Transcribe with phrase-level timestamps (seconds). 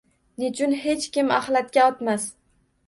[0.43, 2.29] Nechun hech kim axlatga otmas.